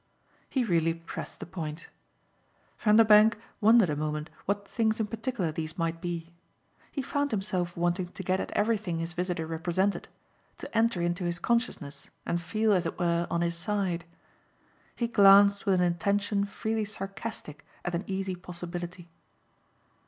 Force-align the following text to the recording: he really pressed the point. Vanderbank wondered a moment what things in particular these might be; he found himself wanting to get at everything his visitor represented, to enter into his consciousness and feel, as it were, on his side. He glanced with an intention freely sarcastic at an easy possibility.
he 0.49 0.63
really 0.63 0.95
pressed 0.95 1.39
the 1.39 1.45
point. 1.45 1.85
Vanderbank 2.79 3.37
wondered 3.59 3.91
a 3.91 3.95
moment 3.95 4.31
what 4.45 4.67
things 4.67 4.99
in 4.99 5.05
particular 5.05 5.51
these 5.51 5.77
might 5.77 6.01
be; 6.01 6.33
he 6.91 7.03
found 7.03 7.29
himself 7.29 7.77
wanting 7.77 8.07
to 8.13 8.23
get 8.23 8.39
at 8.39 8.49
everything 8.53 8.97
his 8.97 9.13
visitor 9.13 9.45
represented, 9.45 10.07
to 10.57 10.75
enter 10.75 11.03
into 11.03 11.25
his 11.25 11.37
consciousness 11.37 12.09
and 12.25 12.41
feel, 12.41 12.73
as 12.73 12.87
it 12.87 12.97
were, 12.97 13.27
on 13.29 13.41
his 13.41 13.55
side. 13.55 14.05
He 14.95 15.07
glanced 15.07 15.67
with 15.67 15.75
an 15.75 15.81
intention 15.81 16.45
freely 16.45 16.83
sarcastic 16.85 17.63
at 17.85 17.93
an 17.93 18.03
easy 18.07 18.35
possibility. 18.35 19.07